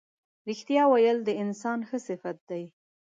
رښتیا 0.47 0.83
ویل 0.87 1.17
د 1.23 1.29
انسان 1.43 1.79
ښه 1.87 1.97
صفت 2.07 2.37
دی. 2.49 2.63